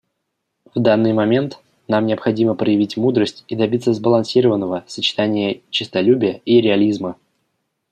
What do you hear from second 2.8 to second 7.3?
мудрость и добиться сбалансированного сочетания честолюбия и реализма.